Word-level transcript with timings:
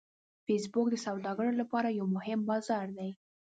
فېسبوک 0.45 0.87
د 0.91 0.95
سوداګرو 1.05 1.51
لپاره 1.61 1.95
یو 1.99 2.05
مهم 2.15 2.39
بازار 2.49 2.87
دی 2.97 3.09